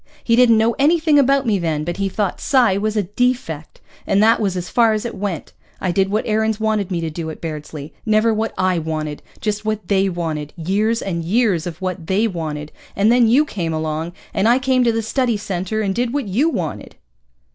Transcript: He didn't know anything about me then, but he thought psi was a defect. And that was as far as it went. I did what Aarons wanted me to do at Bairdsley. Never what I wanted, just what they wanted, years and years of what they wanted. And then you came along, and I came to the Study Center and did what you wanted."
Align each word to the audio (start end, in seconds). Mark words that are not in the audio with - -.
He 0.23 0.35
didn't 0.35 0.57
know 0.57 0.73
anything 0.79 1.19
about 1.19 1.45
me 1.45 1.59
then, 1.59 1.83
but 1.83 1.97
he 1.97 2.09
thought 2.09 2.41
psi 2.41 2.75
was 2.75 2.97
a 2.97 3.03
defect. 3.03 3.81
And 4.07 4.17
that 4.23 4.39
was 4.39 4.57
as 4.57 4.67
far 4.67 4.93
as 4.93 5.05
it 5.05 5.13
went. 5.13 5.53
I 5.79 5.91
did 5.91 6.09
what 6.09 6.25
Aarons 6.25 6.59
wanted 6.59 6.89
me 6.89 7.01
to 7.01 7.11
do 7.11 7.29
at 7.29 7.39
Bairdsley. 7.39 7.91
Never 8.03 8.33
what 8.33 8.51
I 8.57 8.79
wanted, 8.79 9.21
just 9.41 9.63
what 9.63 9.89
they 9.89 10.09
wanted, 10.09 10.53
years 10.57 11.03
and 11.03 11.23
years 11.23 11.67
of 11.67 11.79
what 11.83 12.07
they 12.07 12.27
wanted. 12.27 12.71
And 12.95 13.11
then 13.11 13.27
you 13.27 13.45
came 13.45 13.73
along, 13.73 14.13
and 14.33 14.47
I 14.47 14.57
came 14.57 14.83
to 14.85 14.91
the 14.91 15.03
Study 15.03 15.37
Center 15.37 15.81
and 15.81 15.93
did 15.93 16.13
what 16.15 16.27
you 16.27 16.49
wanted." 16.49 16.95